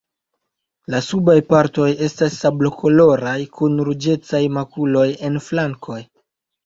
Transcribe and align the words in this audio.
La 0.93 1.01
subaj 1.07 1.35
partoj 1.51 1.89
estas 2.07 2.39
sablokoloraj 2.45 3.37
kun 3.59 3.77
ruĝecaj 3.91 4.43
makuloj 4.59 5.07
en 5.31 5.39
flankoj. 5.51 6.01